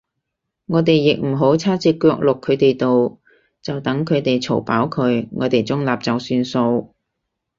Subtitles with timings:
[0.65, 3.19] 我哋亦唔好叉隻腳落佢哋度，
[3.61, 6.95] 就等佢哋嘈飽佢，我哋中立就算數